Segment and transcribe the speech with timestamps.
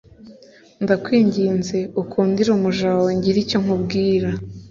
[0.83, 4.29] Ndakwinginze ukundire umuja wawe ngire icyo nkubwira